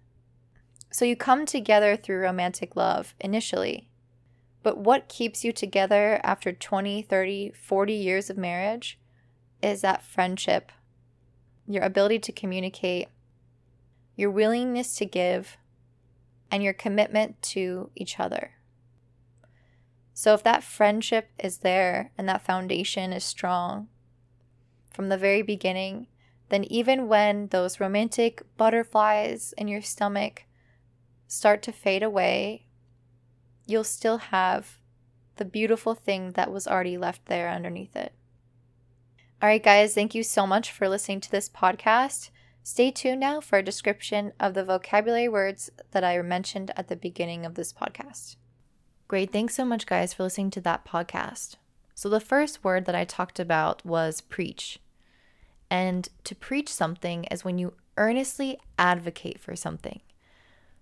So 0.90 1.04
you 1.04 1.16
come 1.16 1.46
together 1.46 1.96
through 1.96 2.20
romantic 2.20 2.76
love 2.76 3.14
initially. 3.20 3.88
But 4.62 4.78
what 4.78 5.08
keeps 5.08 5.44
you 5.44 5.52
together 5.52 6.20
after 6.22 6.52
20, 6.52 7.02
30, 7.02 7.52
40 7.52 7.92
years 7.92 8.28
of 8.28 8.36
marriage 8.36 8.98
is 9.62 9.80
that 9.82 10.02
friendship, 10.02 10.72
your 11.66 11.82
ability 11.82 12.18
to 12.20 12.32
communicate, 12.32 13.08
your 14.16 14.30
willingness 14.30 14.96
to 14.96 15.06
give, 15.06 15.56
and 16.50 16.62
your 16.62 16.72
commitment 16.72 17.40
to 17.42 17.90
each 17.94 18.18
other. 18.18 18.52
So, 20.14 20.34
if 20.34 20.42
that 20.42 20.64
friendship 20.64 21.28
is 21.38 21.58
there 21.58 22.10
and 22.18 22.28
that 22.28 22.42
foundation 22.42 23.12
is 23.12 23.22
strong 23.22 23.88
from 24.98 25.10
the 25.10 25.16
very 25.16 25.42
beginning, 25.42 26.08
then 26.48 26.64
even 26.64 27.06
when 27.06 27.46
those 27.46 27.78
romantic 27.78 28.42
butterflies 28.56 29.54
in 29.56 29.68
your 29.68 29.80
stomach 29.80 30.42
start 31.28 31.62
to 31.62 31.70
fade 31.70 32.02
away, 32.02 32.66
you'll 33.64 33.84
still 33.84 34.18
have 34.18 34.80
the 35.36 35.44
beautiful 35.44 35.94
thing 35.94 36.32
that 36.32 36.50
was 36.50 36.66
already 36.66 36.98
left 36.98 37.26
there 37.26 37.48
underneath 37.48 37.94
it. 37.94 38.12
All 39.40 39.48
right, 39.48 39.62
guys, 39.62 39.94
thank 39.94 40.16
you 40.16 40.24
so 40.24 40.48
much 40.48 40.72
for 40.72 40.88
listening 40.88 41.20
to 41.20 41.30
this 41.30 41.48
podcast. 41.48 42.30
Stay 42.64 42.90
tuned 42.90 43.20
now 43.20 43.40
for 43.40 43.60
a 43.60 43.64
description 43.64 44.32
of 44.40 44.54
the 44.54 44.64
vocabulary 44.64 45.28
words 45.28 45.70
that 45.92 46.02
I 46.02 46.20
mentioned 46.22 46.72
at 46.76 46.88
the 46.88 46.96
beginning 46.96 47.46
of 47.46 47.54
this 47.54 47.72
podcast. 47.72 48.34
Great. 49.06 49.30
Thanks 49.30 49.54
so 49.54 49.64
much, 49.64 49.86
guys, 49.86 50.12
for 50.12 50.24
listening 50.24 50.50
to 50.50 50.60
that 50.62 50.84
podcast. 50.84 51.54
So, 51.94 52.08
the 52.08 52.18
first 52.18 52.64
word 52.64 52.84
that 52.86 52.96
I 52.96 53.04
talked 53.04 53.38
about 53.38 53.86
was 53.86 54.20
preach. 54.20 54.80
And 55.70 56.08
to 56.24 56.34
preach 56.34 56.68
something 56.72 57.24
is 57.24 57.44
when 57.44 57.58
you 57.58 57.74
earnestly 57.96 58.58
advocate 58.78 59.40
for 59.40 59.54
something. 59.54 60.00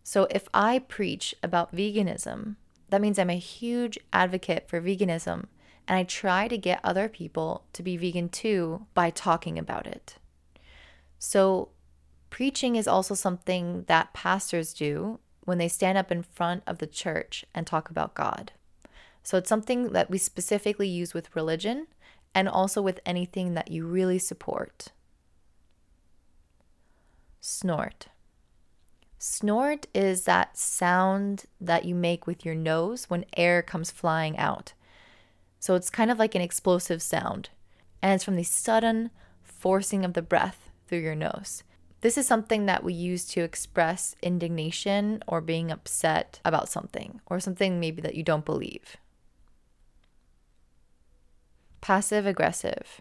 So, 0.02 0.28
if 0.30 0.48
I 0.54 0.78
preach 0.78 1.34
about 1.42 1.74
veganism, 1.74 2.56
that 2.90 3.00
means 3.00 3.18
I'm 3.18 3.30
a 3.30 3.34
huge 3.34 3.98
advocate 4.12 4.68
for 4.68 4.80
veganism 4.80 5.46
and 5.88 5.98
I 5.98 6.04
try 6.04 6.46
to 6.46 6.58
get 6.58 6.80
other 6.84 7.08
people 7.08 7.64
to 7.72 7.82
be 7.82 7.96
vegan 7.96 8.28
too 8.28 8.86
by 8.94 9.10
talking 9.10 9.58
about 9.58 9.86
it. 9.86 10.16
So, 11.18 11.70
Preaching 12.30 12.76
is 12.76 12.86
also 12.86 13.14
something 13.14 13.84
that 13.84 14.12
pastors 14.12 14.74
do 14.74 15.20
when 15.44 15.58
they 15.58 15.68
stand 15.68 15.96
up 15.96 16.12
in 16.12 16.22
front 16.22 16.62
of 16.66 16.78
the 16.78 16.86
church 16.86 17.44
and 17.54 17.66
talk 17.66 17.88
about 17.88 18.14
God. 18.14 18.52
So 19.22 19.38
it's 19.38 19.48
something 19.48 19.92
that 19.92 20.10
we 20.10 20.18
specifically 20.18 20.86
use 20.86 21.14
with 21.14 21.34
religion 21.34 21.86
and 22.36 22.50
also 22.50 22.82
with 22.82 23.00
anything 23.06 23.54
that 23.54 23.70
you 23.70 23.86
really 23.86 24.18
support. 24.18 24.88
Snort. 27.40 28.08
Snort 29.18 29.86
is 29.94 30.24
that 30.24 30.58
sound 30.58 31.46
that 31.58 31.86
you 31.86 31.94
make 31.94 32.26
with 32.26 32.44
your 32.44 32.54
nose 32.54 33.06
when 33.08 33.24
air 33.38 33.62
comes 33.62 33.90
flying 33.90 34.36
out. 34.36 34.74
So 35.58 35.76
it's 35.76 35.88
kind 35.88 36.10
of 36.10 36.18
like 36.18 36.34
an 36.34 36.42
explosive 36.42 37.00
sound, 37.00 37.48
and 38.02 38.12
it's 38.12 38.24
from 38.24 38.36
the 38.36 38.44
sudden 38.44 39.10
forcing 39.42 40.04
of 40.04 40.12
the 40.12 40.20
breath 40.20 40.68
through 40.86 40.98
your 40.98 41.14
nose. 41.14 41.62
This 42.02 42.18
is 42.18 42.26
something 42.26 42.66
that 42.66 42.84
we 42.84 42.92
use 42.92 43.24
to 43.28 43.40
express 43.40 44.14
indignation 44.22 45.24
or 45.26 45.40
being 45.40 45.70
upset 45.70 46.38
about 46.44 46.68
something 46.68 47.22
or 47.24 47.40
something 47.40 47.80
maybe 47.80 48.02
that 48.02 48.14
you 48.14 48.22
don't 48.22 48.44
believe. 48.44 48.98
Passive 51.86 52.26
aggressive. 52.26 53.00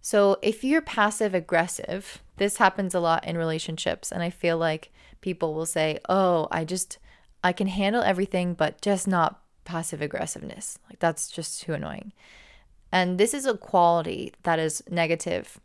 So, 0.00 0.36
if 0.42 0.62
you're 0.62 0.80
passive 0.80 1.34
aggressive, 1.34 2.22
this 2.36 2.58
happens 2.58 2.94
a 2.94 3.00
lot 3.00 3.26
in 3.26 3.36
relationships. 3.36 4.12
And 4.12 4.22
I 4.22 4.30
feel 4.30 4.58
like 4.58 4.92
people 5.20 5.54
will 5.54 5.66
say, 5.66 5.98
Oh, 6.08 6.46
I 6.52 6.64
just, 6.64 6.98
I 7.42 7.52
can 7.52 7.66
handle 7.66 8.02
everything, 8.02 8.54
but 8.54 8.80
just 8.80 9.08
not 9.08 9.40
passive 9.64 10.00
aggressiveness. 10.00 10.78
Like, 10.88 11.00
that's 11.00 11.28
just 11.28 11.62
too 11.62 11.72
annoying. 11.72 12.12
And 12.92 13.18
this 13.18 13.34
is 13.34 13.44
a 13.44 13.56
quality 13.56 14.32
that 14.44 14.60
is 14.60 14.84
negative 14.88 15.58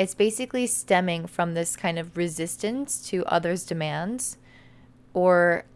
it's 0.00 0.14
basically 0.14 0.66
stemming 0.66 1.26
from 1.26 1.52
this 1.52 1.76
kind 1.76 1.98
of 1.98 2.16
resistance 2.16 3.06
to 3.06 3.22
others' 3.26 3.66
demands 3.66 4.38
or 5.12 5.66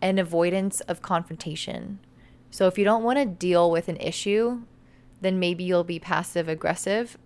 an 0.00 0.16
avoidance 0.16 0.80
of 0.82 1.02
confrontation. 1.02 1.98
So 2.52 2.68
if 2.68 2.78
you 2.78 2.84
don't 2.84 3.02
want 3.02 3.18
to 3.18 3.24
deal 3.24 3.68
with 3.68 3.88
an 3.88 3.96
issue, 3.96 4.62
then 5.20 5.38
maybe 5.38 5.64
you'll 5.64 5.84
be 5.84 5.98
passive 5.98 6.48
aggressive 6.48 7.18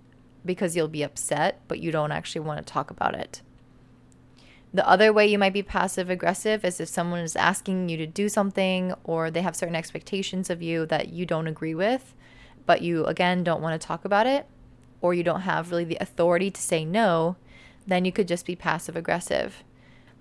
because 0.45 0.75
you'll 0.75 0.89
be 0.89 1.03
upset, 1.03 1.61
but 1.69 1.79
you 1.79 1.91
don't 1.93 2.13
actually 2.13 2.41
want 2.41 2.65
to 2.65 2.73
talk 2.73 2.91
about 2.91 3.15
it. 3.15 3.43
The 4.75 4.89
other 4.89 5.13
way 5.13 5.27
you 5.27 5.39
might 5.39 5.53
be 5.53 5.63
passive 5.63 6.09
aggressive 6.09 6.65
is 6.65 6.81
if 6.81 6.89
someone 6.89 7.21
is 7.21 7.37
asking 7.37 7.91
you 7.91 7.99
to 7.99 8.07
do 8.07 8.29
something 8.29 8.95
or 9.05 9.31
they 9.31 9.43
have 9.43 9.55
certain 9.55 9.77
expectations 9.77 10.49
of 10.49 10.63
you 10.63 10.87
that 10.87 11.11
you 11.11 11.27
don't 11.27 11.47
agree 11.47 11.75
with, 11.75 12.15
but 12.65 12.81
you 12.81 13.05
again 13.05 13.45
don't 13.45 13.61
want 13.61 13.79
to 13.79 13.87
talk 13.87 14.05
about 14.05 14.27
it 14.27 14.47
or 15.03 15.13
you 15.13 15.23
don't 15.23 15.43
have 15.43 15.71
really 15.71 15.85
the 15.85 15.99
authority 16.01 16.51
to 16.51 16.61
say 16.61 16.87
no, 16.87 17.37
then 17.87 18.05
you 18.07 18.13
could 18.13 18.29
just 18.29 18.47
be 18.47 18.57
passive 18.57 18.97
aggressive. 18.97 19.63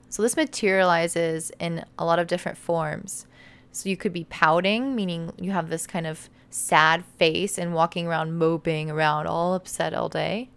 So 0.09 0.21
this 0.21 0.35
materializes 0.35 1.51
in 1.59 1.85
a 1.97 2.03
lot 2.03 2.19
of 2.19 2.27
different 2.27 2.57
forms. 2.57 3.27
So 3.71 3.87
you 3.87 3.95
could 3.95 4.11
be 4.11 4.25
pouting, 4.25 4.95
meaning 4.95 5.31
you 5.39 5.51
have 5.51 5.69
this 5.69 5.87
kind 5.87 6.05
of 6.05 6.29
sad 6.53 7.03
face 7.17 7.57
and 7.57 7.73
walking 7.73 8.07
around 8.07 8.37
moping 8.37 8.91
around 8.91 9.27
all 9.27 9.53
upset 9.53 9.93
all 9.93 10.09
day. 10.09 10.49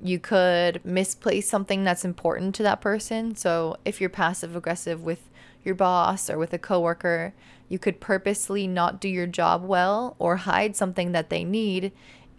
You 0.00 0.18
could 0.18 0.84
misplace 0.84 1.48
something 1.48 1.84
that's 1.84 2.04
important 2.04 2.54
to 2.56 2.62
that 2.62 2.80
person. 2.80 3.34
So 3.34 3.76
if 3.84 4.00
you're 4.00 4.10
passive 4.10 4.54
aggressive 4.54 5.02
with 5.02 5.28
your 5.64 5.74
boss 5.74 6.30
or 6.30 6.38
with 6.38 6.52
a 6.52 6.58
coworker, 6.58 7.32
you 7.68 7.78
could 7.78 8.00
purposely 8.00 8.66
not 8.66 9.00
do 9.00 9.08
your 9.08 9.26
job 9.26 9.64
well 9.64 10.14
or 10.18 10.36
hide 10.36 10.76
something 10.76 11.12
that 11.12 11.30
they 11.30 11.44
need 11.44 11.92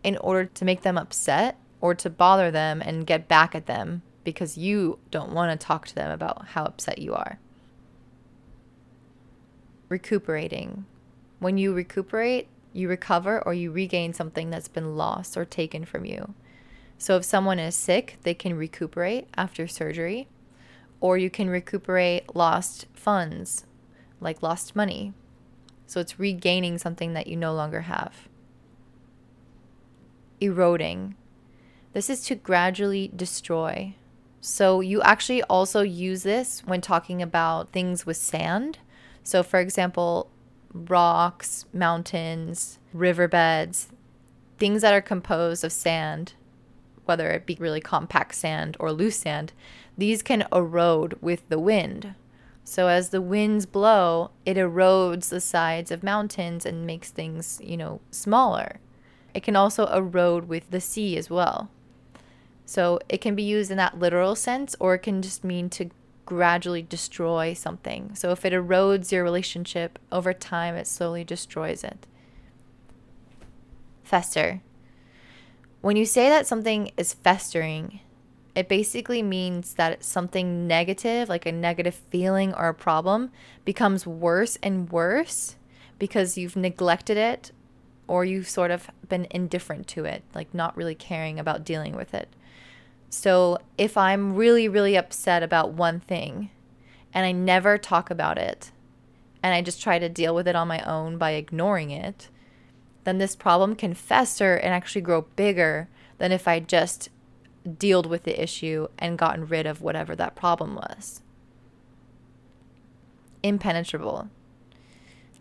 in 0.04 0.18
order 0.18 0.46
to 0.46 0.66
make 0.66 0.82
them 0.82 0.98
upset 0.98 1.58
or 1.82 1.94
to 1.96 2.10
bother 2.10 2.50
them 2.52 2.82
and 2.82 3.06
get 3.06 3.28
back 3.28 3.54
at 3.54 3.66
them 3.66 4.02
because 4.24 4.58
you 4.58 5.00
don't 5.12 5.34
want 5.34 5.58
to 5.58 5.66
talk 5.66 5.88
to 5.88 5.96
them 5.96 6.12
about 6.12 6.48
how 6.50 6.64
upset 6.64 7.00
you 7.00 7.14
are. 7.14 7.40
Recuperating. 9.88 10.86
When 11.40 11.58
you 11.58 11.74
recuperate, 11.74 12.48
you 12.74 12.88
recover 12.88 13.42
or 13.42 13.54
you 13.54 13.72
regain 13.72 14.14
something 14.14 14.50
that's 14.50 14.68
been 14.68 14.96
lost 14.96 15.36
or 15.36 15.46
taken 15.46 15.86
from 15.86 16.06
you. 16.06 16.34
So 16.98 17.16
if 17.16 17.24
someone 17.26 17.60
is 17.60 17.76
sick, 17.76 18.18
they 18.24 18.34
can 18.34 18.56
recuperate 18.56 19.28
after 19.36 19.68
surgery. 19.68 20.28
or 21.00 21.18
you 21.18 21.30
can 21.30 21.50
recuperate 21.50 22.36
lost 22.36 22.86
funds, 22.94 23.66
like 24.20 24.44
lost 24.44 24.76
money. 24.76 25.14
So 25.88 26.00
it's 26.00 26.20
regaining 26.20 26.78
something 26.78 27.14
that 27.14 27.28
you 27.28 27.36
no 27.36 27.54
longer 27.54 27.82
have. 27.82 28.28
Eroding. 30.42 31.16
This 31.94 32.10
is 32.10 32.22
to 32.26 32.36
gradually 32.36 33.12
destroy. 33.16 33.96
So 34.42 34.82
you 34.82 35.02
actually 35.02 35.44
also 35.44 35.82
use 35.82 36.24
this 36.24 36.62
when 36.66 36.82
talking 36.82 37.22
about 37.22 37.72
things 37.72 38.06
with 38.06 38.18
sand. 38.18 38.80
So, 39.24 39.44
for 39.44 39.60
example, 39.60 40.30
rocks, 40.74 41.66
mountains, 41.74 42.80
riverbeds, 42.94 43.90
things 44.58 44.82
that 44.82 44.94
are 44.94 45.02
composed 45.02 45.64
of 45.64 45.72
sand, 45.72 46.34
whether 47.06 47.32
it 47.32 47.46
be 47.46 47.58
really 47.60 47.82
compact 47.82 48.36
sand 48.36 48.78
or 48.80 48.92
loose 48.92 49.18
sand, 49.18 49.54
these 49.98 50.22
can 50.22 50.46
erode 50.54 51.18
with 51.22 51.48
the 51.50 51.60
wind. 51.60 52.14
So 52.64 52.88
as 52.88 53.10
the 53.10 53.22
winds 53.22 53.66
blow, 53.66 54.30
it 54.46 54.56
erodes 54.56 55.30
the 55.30 55.42
sides 55.42 55.90
of 55.90 56.04
mountains 56.04 56.66
and 56.66 56.86
makes 56.86 57.10
things, 57.10 57.60
you 57.64 57.78
know, 57.78 58.00
smaller. 58.12 58.80
It 59.34 59.42
can 59.42 59.56
also 59.56 59.88
erode 59.88 60.48
with 60.48 60.70
the 60.70 60.80
sea 60.80 61.18
as 61.18 61.30
well. 61.30 61.70
So 62.66 63.00
it 63.10 63.22
can 63.22 63.34
be 63.34 63.42
used 63.42 63.72
in 63.72 63.78
that 63.78 63.98
literal 63.98 64.36
sense, 64.36 64.76
or 64.80 64.94
it 64.94 65.00
can 65.00 65.24
just 65.24 65.44
mean 65.44 65.70
to 65.72 65.90
gradually 66.30 66.84
destroy 66.84 67.54
something. 67.54 68.14
So 68.14 68.30
if 68.30 68.46
it 68.46 68.54
erodes 68.54 69.12
your 69.12 69.24
relationship 69.24 69.98
over 70.12 70.32
time, 70.32 70.76
it 70.76 70.86
slowly 70.86 71.24
destroys 71.24 71.84
it. 71.84 72.06
Fester. 74.04 74.62
When 75.82 75.96
you 75.96 76.06
say 76.06 76.30
that 76.30 76.46
something 76.46 76.92
is 76.98 77.16
festering, 77.16 78.02
it 78.54 78.70
basically 78.70 79.24
means 79.24 79.74
that 79.74 80.04
something 80.04 80.68
negative, 80.68 81.30
like 81.30 81.48
a 81.48 81.52
negative 81.52 81.96
feeling 81.96 82.54
or 82.54 82.68
a 82.68 82.74
problem, 82.76 83.32
becomes 83.66 84.06
worse 84.06 84.58
and 84.62 84.92
worse 84.92 85.56
because 85.98 86.38
you've 86.38 86.56
neglected 86.56 87.18
it 87.18 87.52
or 88.08 88.24
you've 88.24 88.50
sort 88.50 88.70
of 88.70 88.92
been 89.08 89.26
indifferent 89.32 89.88
to 89.88 90.06
it, 90.06 90.24
like 90.36 90.54
not 90.54 90.78
really 90.78 90.96
caring 90.96 91.40
about 91.40 91.64
dealing 91.64 91.96
with 91.96 92.14
it. 92.14 92.30
So 93.10 93.58
if 93.78 93.98
I'm 93.98 94.36
really, 94.36 94.68
really 94.68 94.96
upset 94.96 95.42
about 95.42 95.74
one 95.74 96.00
thing 96.00 96.52
and 97.14 97.26
I 97.26 97.32
never 97.32 97.78
talk 97.78 98.12
about 98.12 98.38
it 98.38 98.72
and 99.42 99.54
I 99.54 99.62
just 99.62 99.82
try 99.82 100.00
to 100.00 100.10
deal 100.10 100.36
with 100.36 100.48
it 100.48 100.56
on 100.56 100.68
my 100.68 100.80
own 100.82 101.18
by 101.18 101.32
ignoring 101.32 101.92
it, 101.92 102.30
then 103.04 103.18
this 103.18 103.36
problem 103.36 103.76
can 103.76 103.94
fester 103.94 104.56
and 104.56 104.74
actually 104.74 105.02
grow 105.02 105.22
bigger 105.36 105.88
than 106.20 106.32
if 106.32 106.48
I 106.48 106.60
just 106.60 107.10
dealt 107.78 108.06
with 108.06 108.24
the 108.24 108.42
issue 108.42 108.88
and 108.98 109.18
gotten 109.18 109.48
rid 109.48 109.66
of 109.66 109.82
whatever 109.82 110.16
that 110.16 110.36
problem 110.36 110.76
was. 110.76 111.22
Impenetrable. 113.42 114.30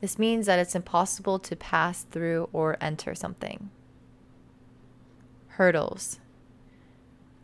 This 0.01 0.19
means 0.19 0.47
that 0.47 0.59
it's 0.59 0.77
impossible 0.77 1.39
to 1.41 1.57
pass 1.57 2.05
through 2.05 2.49
or 2.53 2.77
enter 2.81 3.15
something. 3.15 3.71
Hurdles. 5.49 6.21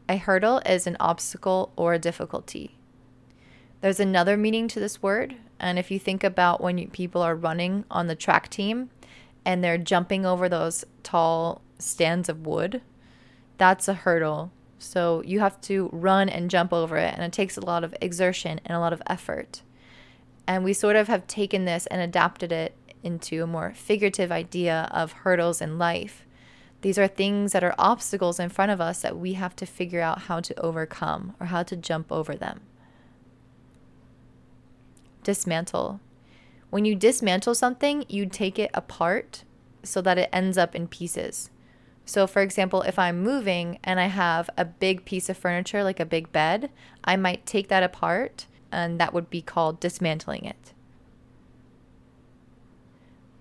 A 0.06 0.18
hurdle 0.18 0.60
is 0.66 0.86
an 0.86 0.98
obstacle 1.00 1.72
or 1.76 1.94
a 1.94 1.98
difficulty. 1.98 2.76
There's 3.80 4.00
another 4.00 4.36
meaning 4.36 4.68
to 4.68 4.80
this 4.80 5.02
word, 5.02 5.36
and 5.58 5.78
if 5.78 5.90
you 5.90 5.98
think 5.98 6.22
about 6.22 6.60
when 6.60 6.76
you, 6.76 6.88
people 6.88 7.22
are 7.22 7.34
running 7.34 7.84
on 7.90 8.06
the 8.06 8.14
track 8.14 8.50
team 8.50 8.90
and 9.46 9.62
they're 9.62 9.78
jumping 9.78 10.26
over 10.26 10.48
those 10.48 10.84
tall 11.02 11.62
stands 11.78 12.28
of 12.28 12.46
wood, 12.46 12.82
that's 13.56 13.88
a 13.88 13.94
hurdle. 13.94 14.52
So 14.78 15.22
you 15.24 15.40
have 15.40 15.60
to 15.62 15.88
run 15.90 16.28
and 16.28 16.50
jump 16.50 16.72
over 16.72 16.98
it, 16.98 17.14
and 17.14 17.22
it 17.22 17.32
takes 17.32 17.56
a 17.56 17.64
lot 17.64 17.84
of 17.84 17.94
exertion 18.02 18.60
and 18.66 18.76
a 18.76 18.80
lot 18.80 18.92
of 18.92 19.02
effort. 19.06 19.62
And 20.46 20.64
we 20.64 20.74
sort 20.74 20.96
of 20.96 21.08
have 21.08 21.26
taken 21.26 21.64
this 21.64 21.86
and 21.86 22.02
adapted 22.02 22.52
it 22.52 22.74
into 23.02 23.42
a 23.42 23.46
more 23.46 23.72
figurative 23.74 24.30
idea 24.30 24.88
of 24.92 25.12
hurdles 25.12 25.62
in 25.62 25.78
life 25.78 26.26
these 26.84 26.98
are 26.98 27.08
things 27.08 27.52
that 27.52 27.64
are 27.64 27.74
obstacles 27.78 28.38
in 28.38 28.50
front 28.50 28.70
of 28.70 28.78
us 28.78 29.00
that 29.00 29.16
we 29.16 29.32
have 29.32 29.56
to 29.56 29.64
figure 29.64 30.02
out 30.02 30.24
how 30.24 30.38
to 30.38 30.60
overcome 30.60 31.34
or 31.40 31.46
how 31.46 31.62
to 31.62 31.74
jump 31.74 32.12
over 32.12 32.34
them. 32.34 32.60
Dismantle. 35.22 35.98
When 36.68 36.84
you 36.84 36.94
dismantle 36.94 37.54
something, 37.54 38.04
you 38.10 38.26
take 38.26 38.58
it 38.58 38.70
apart 38.74 39.44
so 39.82 40.02
that 40.02 40.18
it 40.18 40.28
ends 40.30 40.58
up 40.58 40.74
in 40.74 40.86
pieces. 40.86 41.48
So, 42.04 42.26
for 42.26 42.42
example, 42.42 42.82
if 42.82 42.98
I'm 42.98 43.22
moving 43.22 43.78
and 43.82 43.98
I 43.98 44.08
have 44.08 44.50
a 44.58 44.66
big 44.66 45.06
piece 45.06 45.30
of 45.30 45.38
furniture, 45.38 45.82
like 45.82 46.00
a 46.00 46.04
big 46.04 46.32
bed, 46.32 46.68
I 47.02 47.16
might 47.16 47.46
take 47.46 47.68
that 47.68 47.82
apart, 47.82 48.46
and 48.70 49.00
that 49.00 49.14
would 49.14 49.30
be 49.30 49.40
called 49.40 49.80
dismantling 49.80 50.44
it. 50.44 50.74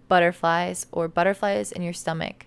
Butterflies 0.08 0.88
or 0.94 1.10
butterflies 1.10 1.74
in 1.74 1.82
your 1.82 1.92
stomach. 1.92 2.46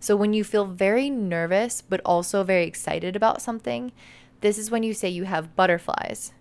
So 0.00 0.16
when 0.16 0.32
you 0.32 0.44
feel 0.44 0.66
very 0.66 1.10
nervous, 1.10 1.82
but 1.82 2.00
also 2.04 2.44
very 2.44 2.64
excited 2.64 3.16
about 3.16 3.42
something, 3.42 3.92
this 4.40 4.58
is 4.58 4.70
when 4.70 4.82
you 4.82 4.94
say 4.94 5.08
you 5.08 5.24
have 5.24 5.56
butterflies, 5.56 6.32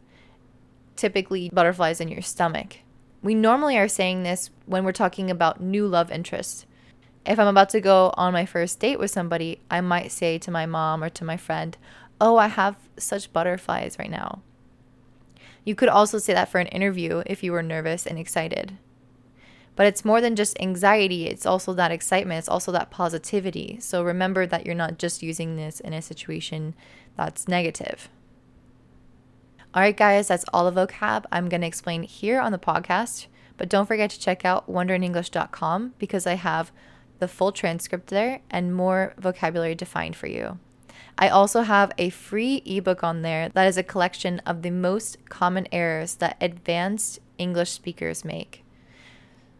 typically 0.95 1.49
butterflies 1.49 2.01
in 2.01 2.09
your 2.09 2.21
stomach. 2.21 2.77
We 3.23 3.33
normally 3.33 3.77
are 3.77 3.87
saying 3.87 4.23
this 4.23 4.51
when 4.65 4.83
we're 4.83 4.91
talking 4.91 5.31
about 5.31 5.61
new 5.61 5.87
love 5.87 6.11
interests. 6.11 6.65
If 7.25 7.39
I'm 7.39 7.47
about 7.47 7.69
to 7.69 7.81
go 7.81 8.13
on 8.17 8.33
my 8.33 8.45
first 8.45 8.79
date 8.79 8.99
with 8.99 9.09
somebody, 9.09 9.59
I 9.71 9.81
might 9.81 10.11
say 10.11 10.37
to 10.37 10.51
my 10.51 10.65
mom 10.65 11.03
or 11.03 11.09
to 11.09 11.25
my 11.25 11.37
friend, 11.37 11.75
Oh, 12.21 12.37
I 12.37 12.47
have 12.47 12.75
such 12.97 13.33
butterflies 13.33 13.97
right 13.97 14.11
now. 14.11 14.41
You 15.63 15.73
could 15.73 15.89
also 15.89 16.19
say 16.19 16.33
that 16.33 16.49
for 16.49 16.59
an 16.59 16.67
interview 16.67 17.23
if 17.25 17.43
you 17.43 17.51
were 17.51 17.63
nervous 17.63 18.05
and 18.05 18.19
excited. 18.19 18.77
But 19.75 19.87
it's 19.87 20.05
more 20.05 20.21
than 20.21 20.35
just 20.35 20.59
anxiety, 20.61 21.27
it's 21.27 21.45
also 21.45 21.73
that 21.73 21.91
excitement, 21.91 22.39
it's 22.39 22.49
also 22.49 22.71
that 22.71 22.91
positivity. 22.91 23.77
So 23.81 24.03
remember 24.03 24.45
that 24.45 24.65
you're 24.65 24.75
not 24.75 24.97
just 24.97 25.21
using 25.21 25.55
this 25.55 25.79
in 25.79 25.93
a 25.93 26.01
situation 26.01 26.75
that's 27.17 27.47
negative. 27.47 28.09
All 29.73 29.81
right, 29.81 29.95
guys, 29.95 30.29
that's 30.29 30.45
all 30.53 30.69
the 30.71 30.87
vocab 30.87 31.25
I'm 31.31 31.49
going 31.49 31.61
to 31.61 31.67
explain 31.67 32.03
here 32.03 32.39
on 32.39 32.53
the 32.53 32.57
podcast. 32.57 33.27
But 33.57 33.69
don't 33.69 33.85
forget 33.85 34.09
to 34.11 34.19
check 34.19 34.45
out 34.45 34.69
wonderinenglish.com 34.69 35.93
because 35.97 36.27
I 36.27 36.33
have 36.33 36.71
the 37.19 37.27
full 37.27 37.51
transcript 37.51 38.07
there 38.07 38.41
and 38.49 38.75
more 38.75 39.13
vocabulary 39.17 39.75
defined 39.75 40.15
for 40.15 40.27
you. 40.27 40.59
I 41.17 41.29
also 41.29 41.61
have 41.61 41.93
a 41.97 42.09
free 42.09 42.61
ebook 42.65 43.03
on 43.03 43.21
there 43.21 43.49
that 43.49 43.67
is 43.67 43.77
a 43.77 43.83
collection 43.83 44.39
of 44.45 44.61
the 44.61 44.71
most 44.71 45.17
common 45.29 45.67
errors 45.71 46.15
that 46.15 46.35
advanced 46.41 47.19
English 47.37 47.71
speakers 47.71 48.25
make. 48.25 48.64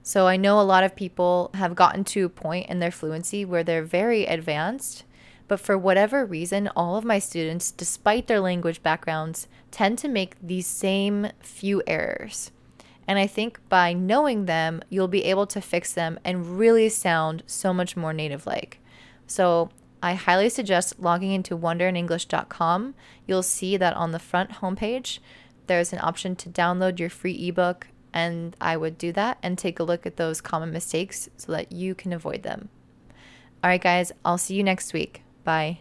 So 0.08 0.28
I 0.28 0.38
know 0.38 0.62
a 0.62 0.62
lot 0.62 0.84
of 0.84 0.96
people 0.96 1.50
have 1.56 1.74
gotten 1.74 2.04
to 2.04 2.26
a 2.26 2.30
point 2.30 2.70
in 2.70 2.78
their 2.78 2.92
fluency 2.92 3.44
where 3.44 3.64
they're 3.64 3.84
very 3.84 4.28
advanced, 4.28 5.04
but 5.48 5.60
for 5.60 5.80
whatever 5.80 6.24
reason, 6.24 6.70
all 6.76 6.96
of 6.96 7.04
my 7.04 7.18
students, 7.18 7.72
despite 7.72 8.28
their 8.28 8.40
language 8.40 8.84
backgrounds, 8.84 9.48
tend 9.72 9.98
to 9.98 10.08
make 10.08 10.36
these 10.40 10.68
same 10.68 11.30
few 11.40 11.82
errors. 11.88 12.52
And 13.08 13.18
I 13.18 13.26
think 13.26 13.60
by 13.68 13.94
knowing 13.94 14.46
them, 14.46 14.84
you'll 14.90 15.08
be 15.08 15.24
able 15.24 15.48
to 15.48 15.60
fix 15.60 15.92
them 15.92 16.20
and 16.24 16.60
really 16.60 16.88
sound 16.88 17.42
so 17.48 17.74
much 17.74 17.98
more 17.98 18.14
native 18.14 18.46
like. 18.46 18.78
So 19.26 19.72
I 20.04 20.14
highly 20.14 20.50
suggest 20.50 21.00
logging 21.00 21.32
into 21.32 21.58
wonderinenglish.com. 21.58 22.94
You'll 23.26 23.42
see 23.42 23.76
that 23.78 23.96
on 23.96 24.12
the 24.12 24.20
front 24.20 24.52
homepage, 24.52 25.18
there's 25.66 25.94
an 25.94 26.00
option 26.04 26.36
to 26.36 26.50
download 26.50 27.00
your 27.00 27.10
free 27.10 27.48
ebook 27.48 27.88
and 28.16 28.56
I 28.62 28.78
would 28.78 28.98
do 28.98 29.12
that 29.12 29.38
and 29.44 29.58
take 29.58 29.80
a 29.80 29.84
look 29.84 30.08
at 30.08 30.16
those 30.16 30.42
common 30.42 30.72
mistakes 30.72 31.30
so 31.38 31.52
that 31.52 31.72
you 31.72 31.94
can 31.94 32.14
avoid 32.14 32.42
them. 32.42 32.70
All 33.64 33.70
right, 33.70 33.82
guys, 33.82 34.12
I'll 34.24 34.38
see 34.38 34.56
you 34.56 34.64
next 34.64 34.94
week. 34.94 35.22
Bye. 35.44 35.80